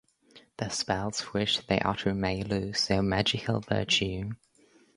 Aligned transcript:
The 0.57 0.69
spells 0.69 1.19
which 1.31 1.67
they 1.67 1.77
utter 1.79 2.15
may 2.15 2.41
lose 2.41 2.87
their 2.87 3.03
magical 3.03 3.59
virtue. 3.59 4.31